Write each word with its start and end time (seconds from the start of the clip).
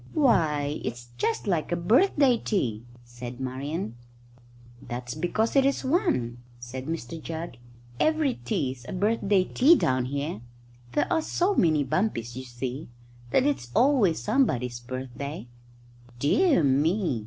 "Why, 0.15 0.81
it's 0.83 1.09
just 1.19 1.45
like 1.45 1.71
a 1.71 1.75
birthday 1.75 2.37
tea!" 2.39 2.87
said 3.03 3.39
Marian. 3.39 3.93
"That's 4.81 5.13
because 5.13 5.55
it 5.55 5.63
is 5.63 5.85
one," 5.85 6.39
said 6.59 6.87
Mr 6.87 7.21
Jugg. 7.21 7.57
"Every 7.99 8.33
tea's 8.43 8.83
a 8.89 8.93
birthday 8.93 9.43
tea 9.43 9.75
down 9.75 10.05
here. 10.05 10.41
There 10.93 11.05
are 11.13 11.21
so 11.21 11.53
many 11.53 11.83
bumpies, 11.83 12.35
you 12.35 12.45
see, 12.45 12.89
that 13.29 13.43
it's 13.45 13.69
always 13.75 14.19
somebody's 14.19 14.79
birthday." 14.79 15.45
"Dear 16.17 16.63
me!" 16.63 17.19